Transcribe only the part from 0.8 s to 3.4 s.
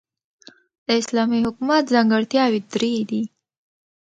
د اسلامی حکومت ځانګړتیاوي درې دي.